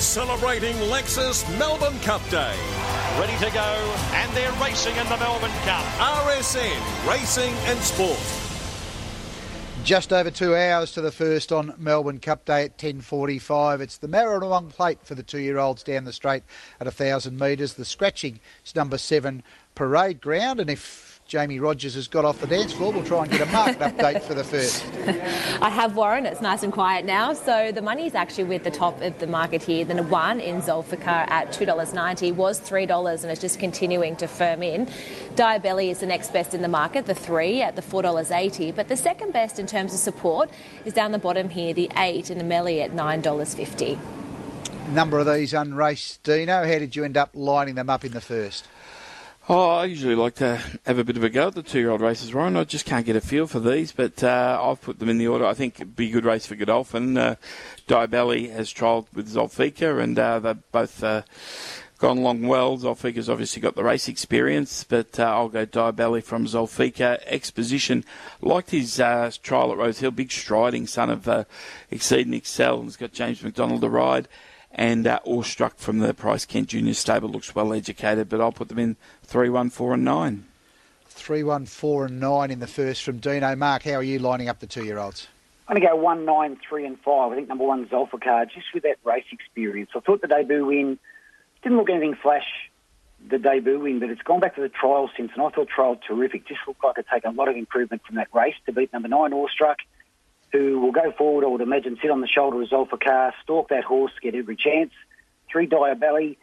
[0.00, 2.56] celebrating Lexus Melbourne Cup Day.
[3.18, 5.84] Ready to go, and they're racing in the Melbourne Cup.
[5.98, 8.18] RSN Racing and Sport.
[9.84, 13.80] Just over two hours to the first on Melbourne Cup Day at 10.45.
[13.80, 16.42] It's the Maribyrnong plate for the two-year-olds down the straight
[16.80, 17.74] at 1,000 metres.
[17.74, 19.42] The scratching is number seven,
[19.74, 20.60] Parade Ground.
[20.60, 22.92] And if Jamie Rogers has got off the dance floor.
[22.92, 24.84] We'll try and get a market update for the first.
[25.62, 26.26] I have Warren.
[26.26, 27.34] It's nice and quiet now.
[27.34, 29.84] So the money is actually with the top of the market here.
[29.84, 34.86] The one in Zulfikar at $2.90 was $3 and it's just continuing to firm in.
[35.36, 38.74] Diabelli is the next best in the market, the three at the $4.80.
[38.74, 40.50] But the second best in terms of support
[40.84, 44.00] is down the bottom here, the eight in the Melly at $9.50.
[44.88, 46.64] Number of these unraced, Dino.
[46.64, 48.66] How did you end up lining them up in the first?
[49.48, 52.34] Oh, I usually like to have a bit of a go at the two-year-old races,
[52.34, 52.58] Ryan.
[52.58, 55.28] I just can't get a feel for these, but uh, I've put them in the
[55.28, 55.46] order.
[55.46, 57.16] I think it'd be a good race for Godolphin.
[57.16, 57.36] Uh,
[57.88, 61.22] Diabelli has trialled with Zulfikar, and uh, they've both uh,
[61.98, 62.76] gone along well.
[62.76, 67.20] Zulfikar's obviously got the race experience, but uh, I'll go Diabelli from Zulfikar.
[67.24, 68.04] Exposition,
[68.42, 71.44] liked his uh, trial at Rosehill, big striding son of uh,
[71.90, 72.76] Exceed and Excel.
[72.76, 74.28] And he's got James McDonald to ride
[74.72, 78.68] and uh, Awestruck from the Price Kent Junior stable looks well educated, but I'll put
[78.68, 80.44] them in three, one, four, and nine.
[81.06, 83.54] Three, one, four, and nine in the first from Dino.
[83.56, 85.26] Mark, how are you lining up the two-year-olds?
[85.68, 87.32] I'm going to go one, nine, three, and five.
[87.32, 89.90] I think number one Zulfikar, just with that race experience.
[89.94, 90.98] I thought the debut win
[91.62, 92.46] didn't look anything flash.
[93.28, 95.98] The debut win, but it's gone back to the trial since, and I thought trial
[96.06, 96.48] terrific.
[96.48, 99.08] Just looked like it'd take a lot of improvement from that race to beat number
[99.08, 99.76] nine Awestruck
[100.52, 103.84] who will go forward, I would imagine, sit on the shoulder of Zulfikar, stalk that
[103.84, 104.92] horse, get every chance.
[105.50, 106.36] Three Diabelli,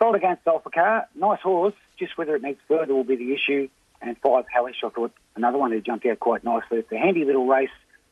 [0.00, 3.68] trialled against Zulfikar, nice horse, just whether it needs further will be the issue.
[4.02, 6.78] And five Hellish, I thought another one who jumped out quite nicely.
[6.78, 7.70] It's a handy little race,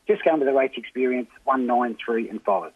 [0.08, 2.72] just going with the race experience, one, nine, three, and five.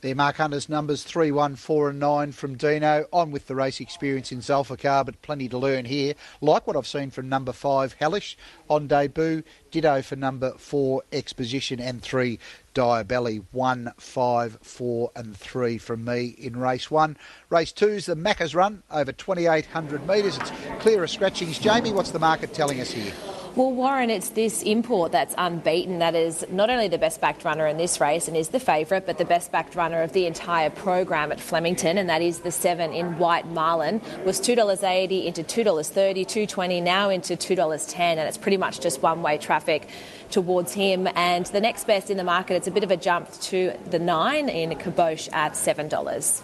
[0.00, 3.06] There, Mark Hunter's numbers 3, 1, 4 and 9 from Dino.
[3.12, 6.14] On with the race experience in Zulfikar, but plenty to learn here.
[6.40, 8.38] Like what I've seen from number 5, Hellish,
[8.70, 9.42] on debut.
[9.72, 12.38] Ditto for number 4, Exposition, and 3,
[12.76, 13.44] Diabelli.
[13.50, 17.16] 1, 5, 4 and 3 from me in race 1.
[17.50, 20.38] Race 2 is the Macca's Run, over 2,800 metres.
[20.38, 21.58] It's clear of scratchings.
[21.58, 23.12] Jamie, what's the market telling us here?
[23.56, 27.66] Well, Warren, it's this import that's unbeaten that is not only the best backed runner
[27.66, 30.70] in this race and is the favourite, but the best backed runner of the entire
[30.70, 34.00] program at Flemington, and that is the seven in White Marlin.
[34.24, 39.38] Was $2.80 into $2.30, $2.20, now into $2.10, and it's pretty much just one way
[39.38, 39.88] traffic
[40.30, 41.08] towards him.
[41.16, 43.98] And the next best in the market, it's a bit of a jump to the
[43.98, 46.42] nine in Kabosh at $7.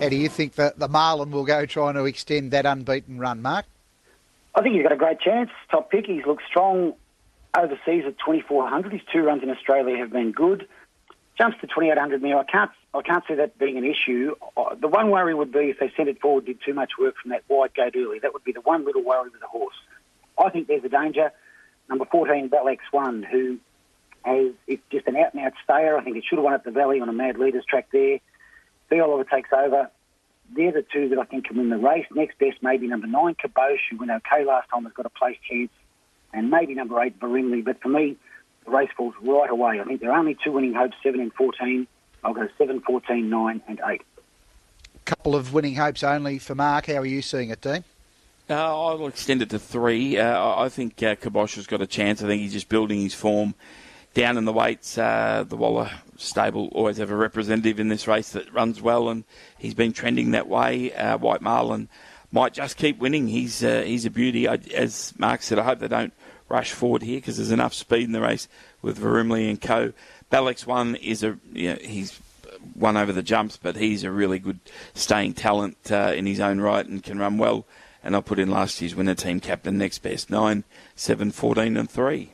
[0.00, 3.42] How do you think that the Marlin will go trying to extend that unbeaten run,
[3.42, 3.66] Mark?
[4.54, 5.50] I think he's got a great chance.
[5.70, 6.06] Top pick.
[6.06, 6.94] He's looked strong
[7.56, 8.92] overseas at 2400.
[8.92, 10.68] His two runs in Australia have been good.
[11.36, 12.38] Jumps to 2800 metre.
[12.38, 14.36] I can't, I can't see that being an issue.
[14.56, 17.16] Uh, the one worry would be if they sent it forward, did too much work
[17.20, 18.20] from that wide gate early.
[18.20, 19.74] That would be the one little worry with the horse.
[20.38, 21.32] I think there's a danger.
[21.88, 23.58] Number 14, Bell X1, who
[24.22, 24.52] has,
[24.90, 25.98] just an out and out stayer.
[25.98, 28.20] I think it should have won at the Valley on a mad leaders track there.
[28.88, 29.90] Theolover takes over
[30.52, 32.06] they're the two that I think can win the race.
[32.14, 35.36] Next best, maybe number nine, Kabosh, who went okay last time, has got a place
[35.48, 35.70] chance,
[36.32, 37.62] and maybe number eight, Barimley.
[37.62, 38.16] But for me,
[38.64, 39.80] the race falls right away.
[39.80, 41.86] I think there are only two winning hopes, seven and 14.
[42.22, 44.02] I'll go seven, 14, nine, and eight.
[45.04, 46.86] Couple of winning hopes only for Mark.
[46.86, 47.84] How are you seeing it, Dean?
[48.48, 50.18] Uh, I'll extend it to three.
[50.18, 52.22] Uh, I think uh, Kabosh has got a chance.
[52.22, 53.54] I think he's just building his form
[54.14, 54.96] down in the weights.
[54.96, 59.24] Uh, the Waller stable always have a representative in this race that runs well, and
[59.58, 60.92] he's been trending that way.
[60.92, 61.88] Uh, White Marlin
[62.32, 63.28] might just keep winning.
[63.28, 64.48] He's uh, he's a beauty.
[64.48, 66.12] I, as Mark said, I hope they don't
[66.48, 68.48] rush forward here because there's enough speed in the race
[68.82, 69.92] with Varimley and co.
[70.30, 72.18] Balex one is a you know, he's
[72.74, 74.60] won over the jumps, but he's a really good
[74.94, 77.66] staying talent uh, in his own right and can run well.
[78.02, 80.64] And I'll put in last year's winner team captain next best nine,
[80.94, 82.33] seven, fourteen, and three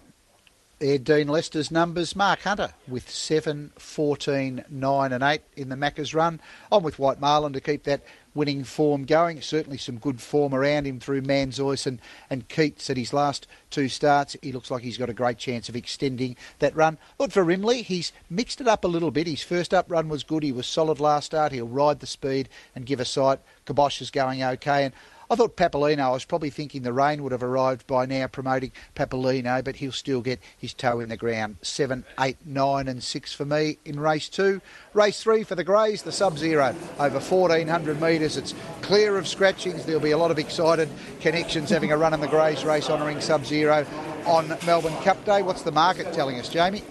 [0.80, 2.16] there, Dean Lester's numbers.
[2.16, 6.40] Mark Hunter with 7, 14, 9 and 8 in the Macca's run.
[6.72, 8.02] I'm with White Marlin to keep that
[8.34, 9.42] winning form going.
[9.42, 12.00] Certainly some good form around him through Manzoice and,
[12.30, 14.36] and Keats at his last two starts.
[14.40, 16.96] He looks like he's got a great chance of extending that run.
[17.18, 19.26] But for Rimley, he's mixed it up a little bit.
[19.26, 20.42] His first up run was good.
[20.42, 21.52] He was solid last start.
[21.52, 23.40] He'll ride the speed and give a sight.
[23.66, 24.86] Kabosh is going okay.
[24.86, 24.94] And
[25.32, 28.72] I thought Papalino, I was probably thinking the rain would have arrived by now promoting
[28.96, 31.58] Papalino, but he'll still get his toe in the ground.
[31.62, 34.60] Seven, eight, nine, and six for me in race two.
[34.92, 38.36] Race three for the Greys, the Sub Zero, over 1400 metres.
[38.36, 39.84] It's clear of scratchings.
[39.84, 40.88] There'll be a lot of excited
[41.20, 43.86] connections having a run in the Greys race honouring Sub Zero
[44.26, 45.42] on Melbourne Cup Day.
[45.42, 46.82] What's the market telling us, Jamie?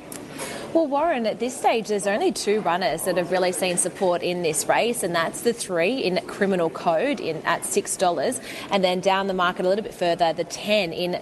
[0.72, 4.44] Well, Warren, at this stage, there's only two runners that have really seen support in
[4.44, 8.40] this race, and that's the three in Criminal Code in at six dollars,
[8.70, 11.14] and then down the market a little bit further, the ten in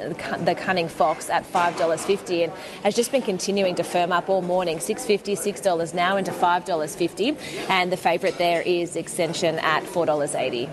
[0.43, 2.51] the Cunning Fox at five dollars fifty, and
[2.83, 4.81] has just been continuing to firm up all morning.
[4.81, 7.37] Six fifty, six dollars now into five dollars fifty,
[7.69, 10.69] and the favourite there is Extension at four dollars eighty.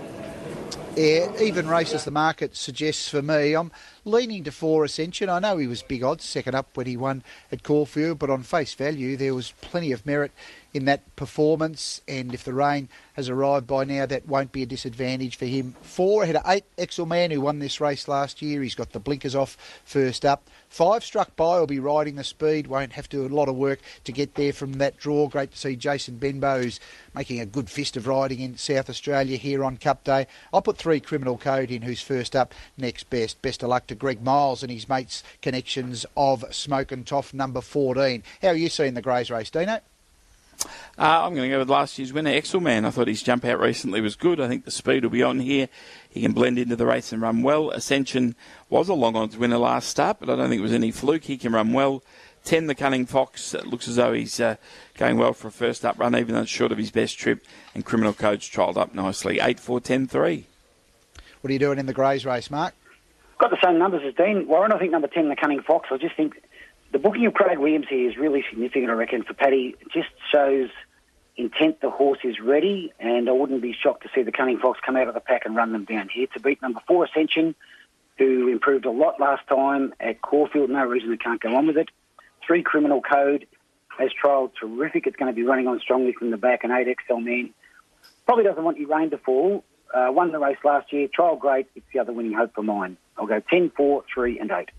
[0.97, 3.53] Yeah, even races the market suggests for me.
[3.53, 3.71] I'm
[4.05, 5.29] leaning to four Ascension.
[5.29, 8.43] I know he was big odds second up when he won at Caulfield, but on
[8.43, 10.31] face value, there was plenty of merit
[10.73, 12.01] in that performance.
[12.07, 15.73] And if the rain has arrived by now, that won't be a disadvantage for him.
[15.81, 18.61] Four ahead of eight, Exelman, who won this race last year.
[18.61, 20.47] He's got the blinkers off first up.
[20.67, 23.55] Five struck by, will be riding the speed, won't have to do a lot of
[23.55, 25.27] work to get there from that draw.
[25.27, 26.81] Great to see Jason Benbow, who's
[27.13, 30.27] making a good fist of riding in South Australia here on Cup Day.
[30.53, 33.41] I'll put three Criminal Code in, who's first up, next best.
[33.41, 37.61] Best of luck to Greg Miles and his mates' connections of Smoke and Toff, number
[37.61, 38.23] 14.
[38.41, 39.79] How are you seeing the Greys race, Dino?
[40.97, 42.85] Uh, I'm going to go with last year's winner, Exelman.
[42.85, 44.39] I thought his jump out recently was good.
[44.39, 45.67] I think the speed will be on here.
[46.09, 47.71] He can blend into the race and run well.
[47.71, 48.35] Ascension
[48.69, 51.25] was a long odds winner last start, but I don't think it was any fluke.
[51.25, 52.01] He can run well.
[52.45, 53.53] 10, the Cunning Fox.
[53.53, 54.55] It looks as though he's uh,
[54.97, 57.43] going well for a first up run, even though it's short of his best trip.
[57.73, 59.39] And Criminal Code's trialled up nicely.
[59.41, 60.45] 8, 4, 10, 3.
[61.41, 62.73] What are you doing in the Greys race, Mark?
[63.37, 64.47] Got the same numbers as Dean.
[64.47, 65.89] Warren, I think number 10, the Cunning Fox.
[65.91, 66.41] I just think
[66.91, 69.75] the booking of Craig Williams here is really significant, I reckon, for Paddy.
[69.79, 70.69] It just shows
[71.35, 74.79] intent the horse is ready, and I wouldn't be shocked to see the Cunning Fox
[74.85, 77.55] come out of the pack and run them down here to beat number four Ascension,
[78.17, 80.69] who improved a lot last time at Caulfield.
[80.69, 81.89] No reason they can't go on with it.
[82.47, 83.45] Three Criminal Code
[83.99, 85.07] has trialled terrific.
[85.07, 87.51] It's going to be running on strongly from the back, and eight Exelman
[88.25, 89.65] probably doesn't want you rain to fall.
[89.93, 91.67] Uh, won the race last year, trial great.
[91.75, 92.97] It's the other winning hope for mine.
[93.17, 94.69] I'll go 10, 4, 3, and 8.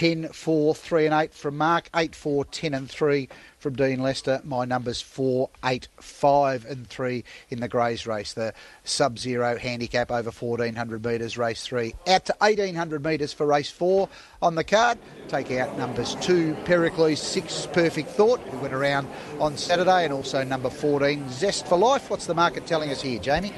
[0.00, 3.28] 10, 4, 3 and 8 from Mark, 8, 4, 10 and 3
[3.58, 4.40] from Dean Lester.
[4.44, 8.54] My numbers 4, 8, 5 and 3 in the Greys race, the
[8.84, 11.94] sub-zero handicap over 1400 metres, race 3.
[12.06, 14.08] Out to 1800 metres for race 4
[14.40, 14.96] on the card.
[15.28, 19.06] Take out numbers 2, Pericles, 6, Perfect Thought, who went around
[19.38, 22.08] on Saturday, and also number 14, Zest for Life.
[22.08, 23.52] What's the market telling us here, Jamie?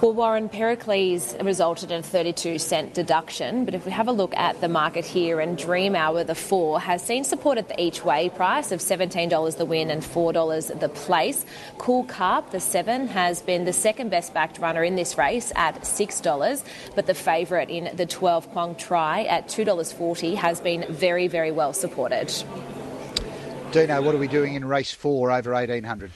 [0.00, 4.32] Well, Warren, Pericles resulted in a 32 cent deduction, but if we have a look
[4.36, 8.04] at the market here, and Dream Hour, the four, has seen support at the each
[8.04, 11.44] way price of $17 the win and $4 the place.
[11.78, 15.80] Cool Carp, the seven, has been the second best backed runner in this race at
[15.82, 21.50] $6, but the favourite in the 12 Quang Tri at $2.40 has been very, very
[21.50, 22.32] well supported.
[23.72, 26.12] Dino, what are we doing in race four over 1800?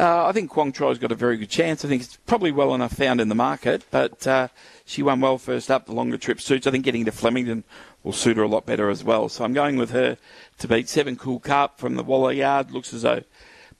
[0.00, 1.84] Uh, I think Quang Tri's got a very good chance.
[1.84, 4.48] I think it's probably well enough found in the market, but uh,
[4.86, 5.84] she won well first up.
[5.84, 6.66] The longer trip suits.
[6.66, 7.64] I think getting to Flemington
[8.02, 9.28] will suit her a lot better as well.
[9.28, 10.16] So I'm going with her
[10.56, 12.70] to beat Seven Cool Carp from the Waller Yard.
[12.70, 13.24] Looks as though a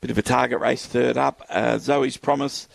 [0.02, 1.40] bit of a target race third up.
[1.48, 2.68] Uh, Zoe's Promise.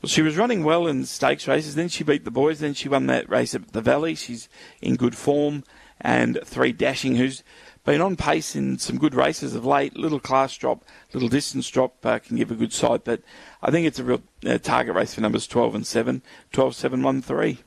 [0.00, 1.74] Well, she was running well in stakes races.
[1.74, 2.60] Then she beat the boys.
[2.60, 4.14] Then she won that race at the Valley.
[4.14, 4.48] She's
[4.80, 5.62] in good form.
[6.00, 7.42] And three Dashing, who's
[7.88, 9.96] been on pace in some good races of late.
[9.96, 13.22] Little class drop, little distance drop uh, can give a good sight, but
[13.62, 16.20] I think it's a real uh, target race for numbers 12 and 7,
[16.52, 17.58] 12, 7, 1, 3.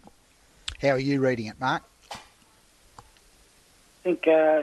[0.80, 1.82] How are you reading it, Mark?
[2.12, 2.18] I
[4.04, 4.62] think uh,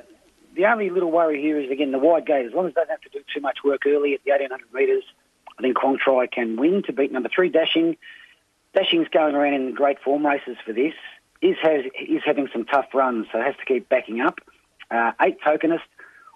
[0.54, 2.46] the only little worry here is, again, the wide gate.
[2.46, 4.72] As long as they don't have to do too much work early at the 1800
[4.72, 5.02] metres,
[5.58, 7.96] I think Quang Tri can win to beat number three, Dashing.
[8.74, 10.94] Dashing's going around in great form races for this.
[11.42, 14.38] Is, has, is having some tough runs, so has to keep backing up.
[14.90, 15.80] Uh, eight Tokenist.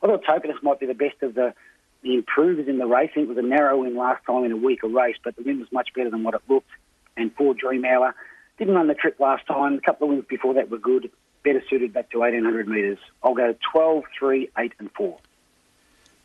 [0.02, 1.54] I thought Tokenist might be the best of the,
[2.02, 3.10] the improvers in the race.
[3.14, 5.70] It was a narrow win last time in a weaker race, but the win was
[5.72, 6.70] much better than what it looked.
[7.16, 8.14] And four Dream Hour
[8.58, 9.74] didn't run the trip last time.
[9.74, 11.10] A couple of wins before that were good.
[11.44, 12.98] Better suited back to 1800 metres.
[13.22, 15.18] I'll go 12, 3, 8, and 4.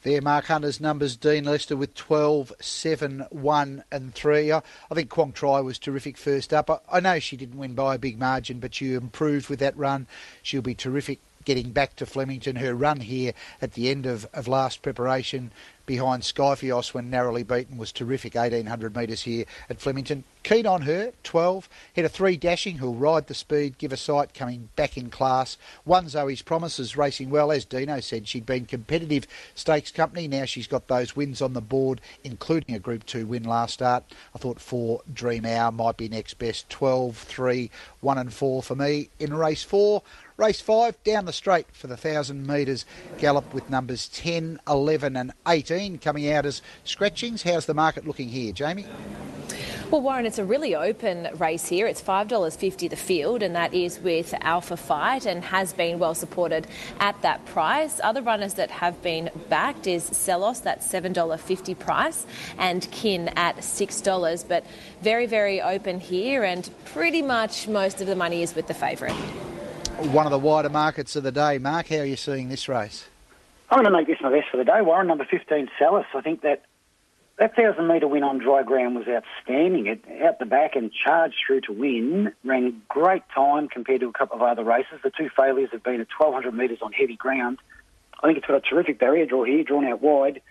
[0.04, 1.16] There, Mark Hunter's numbers.
[1.16, 4.52] Dean Lester with 12, 7, 1, and 3.
[4.52, 4.62] I,
[4.94, 6.70] think Quang Tri was terrific first up.
[6.70, 9.76] I, I know she didn't win by a big margin, but she improved with that
[9.76, 10.08] run.
[10.44, 12.58] She'll be terrific getting back to Flemington.
[12.58, 15.50] Her run here at the end of, of last preparation
[15.86, 18.36] behind Skyfios when narrowly beaten was terrific.
[18.36, 20.26] 1800 metres here at Flemington.
[20.44, 21.70] Keen on her, 12.
[21.94, 25.58] Hit a three dashing who'll ride the speed, give a sight, coming back in class.
[25.86, 27.54] One Zoe's Promises racing well.
[27.54, 29.26] As Dino said, she'd been competitive
[29.56, 30.28] stakes company.
[30.28, 34.04] Now she's got those wins on the board, including a Group 2 win last start.
[34.36, 36.70] I thought 4 Dream Hour might be next best.
[36.70, 39.10] 12, 3, 1 and 4 for me.
[39.20, 40.04] In race 4,
[40.38, 42.86] Race 5 down the straight for the 1,000 metres
[43.18, 47.42] gallop with numbers 10, 11 and 18 coming out as scratchings.
[47.42, 48.86] How's the market looking here, Jamie?
[49.90, 51.88] Well, Warren, it's a really open race here.
[51.88, 56.68] It's $5.50 the field, and that is with Alpha Flight and has been well supported
[57.00, 58.00] at that price.
[58.04, 62.28] Other runners that have been backed is Celos, that's $7.50 price,
[62.60, 64.48] and Kin at $6.
[64.48, 64.66] But
[65.02, 69.16] very, very open here, and pretty much most of the money is with the favourite.
[69.98, 71.58] One of the wider markets of the day.
[71.58, 73.08] Mark, how are you seeing this race?
[73.72, 75.08] I'm going to make this my best for the day, Warren.
[75.08, 76.06] Number 15, Salis.
[76.14, 76.64] I think that
[77.40, 79.88] that 1,000 metre win on dry ground was outstanding.
[79.88, 82.32] It out the back and charged through to win.
[82.46, 85.00] Ran great time compared to a couple of other races.
[85.04, 87.58] The two failures have been at 1,200 metres on heavy ground.
[88.22, 90.42] I think it's got a terrific barrier draw here, drawn out wide.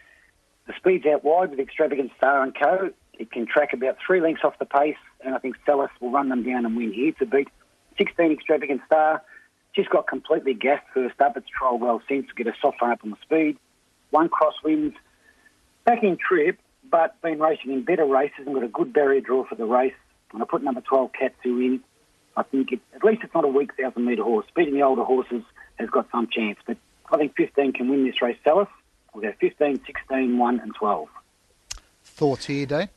[0.67, 2.91] The speed's out wide with Extravagant Star and Co.
[3.15, 6.31] It can track about three lengths off the pace, and I think Salis will run
[6.31, 7.49] them down and win here to beat
[7.97, 9.23] 16 Extravagant Star.
[9.77, 11.37] Just got completely gassed first up.
[11.37, 13.59] It's trialled well since to get a soft run up on the speed.
[14.11, 14.95] One cross wins.
[15.85, 16.59] Back in trip,
[16.91, 19.93] but been racing in better races and got a good barrier draw for the race.
[20.33, 21.81] And I put number 12, Katsu, in.
[22.37, 24.47] I think it, at least it's not a weak 1,000 metre horse.
[24.57, 25.43] Beating the older horses
[25.77, 26.59] has got some chance.
[26.67, 26.79] But
[27.13, 28.69] I think 15 can win this race, Salis.
[29.15, 31.09] We'll go 15, 16, 1 and 12.
[32.03, 32.89] Thoughts here, Dave?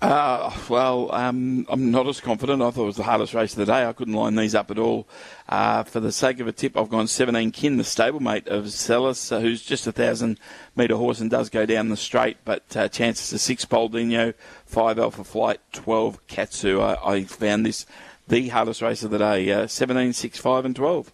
[0.00, 2.60] Uh, well, um, I'm not as confident.
[2.60, 3.86] I thought it was the hardest race of the day.
[3.86, 5.08] I couldn't line these up at all.
[5.48, 9.32] Uh, for the sake of a tip, I've gone 17 Kin, the stablemate of Celis,
[9.32, 10.38] uh, who's just a thousand
[10.76, 14.34] metre horse and does go down the straight, but uh, chances are 6 Boldino,
[14.66, 16.80] 5 Alpha Flight, 12 Katsu.
[16.80, 17.86] I, I found this
[18.28, 19.50] the hardest race of the day.
[19.50, 21.12] Uh, 17, 6, 5 and 12.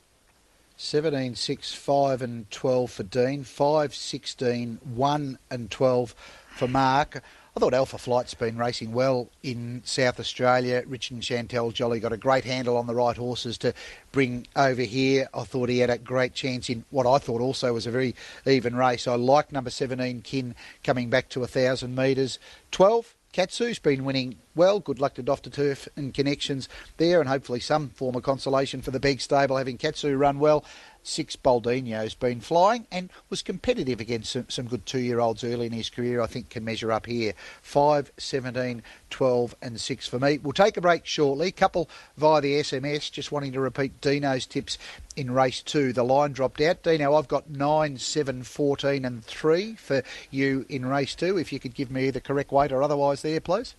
[0.77, 3.45] 17, 6, 5 and 12 for Dean.
[3.45, 6.15] 5, 16, 1 and 12
[6.57, 7.23] for Mark.
[7.61, 10.83] I thought Alpha Flight's been racing well in South Australia.
[10.87, 13.75] Richard and Chantel Jolly got a great handle on the right horses to
[14.12, 15.29] bring over here.
[15.35, 18.14] I thought he had a great chance in what I thought also was a very
[18.47, 19.07] even race.
[19.07, 22.38] I like number 17, Kin, coming back to 1,000 metres.
[22.71, 24.81] 12, Katsu's been winning well.
[24.81, 28.90] Good luck to Dofter Turf and connections there, and hopefully some form of consolation for
[28.90, 30.64] the big stable having Katsu run well.
[31.02, 35.90] Six Boldino's been flying and was competitive against some, some good two-year-olds early in his
[35.90, 36.21] career.
[36.21, 37.33] I think can measure up here.
[37.62, 40.38] 5, 17, 12 and 6 for me.
[40.38, 41.52] We'll take a break shortly.
[41.52, 44.78] Couple via the SMS just wanting to repeat Dino's tips
[45.16, 45.92] in race 2.
[45.92, 46.83] The line dropped out.
[46.83, 51.38] Dino, I've got 9, 7, 14 and 3 for you in race 2.
[51.38, 53.75] If you could give me the correct weight or otherwise there, please.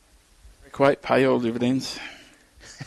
[0.71, 1.99] Correct weight, pay all dividends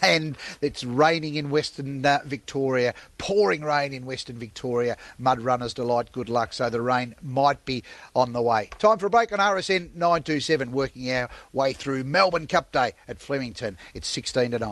[0.02, 4.96] and it's raining in Western uh, Victoria, pouring rain in Western Victoria.
[5.18, 6.52] Mud runners delight, good luck.
[6.52, 7.82] So the rain might be
[8.14, 8.70] on the way.
[8.78, 13.18] Time for a break on RSN 927, working our way through Melbourne Cup Day at
[13.18, 13.78] Flemington.
[13.94, 14.70] It's 16 to 9.